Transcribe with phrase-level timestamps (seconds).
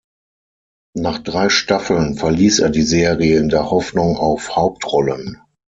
[0.97, 5.43] Nach drei Staffeln verließ er die Serie in der Hoffnung auf Hauptrollen.